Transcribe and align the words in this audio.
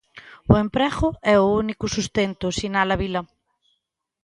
"O 0.51 0.53
emprego 0.63 1.07
é 1.33 1.35
o 1.39 1.47
único 1.63 1.85
sustento", 1.95 2.55
sinala 2.59 2.95
Vila. 3.01 3.21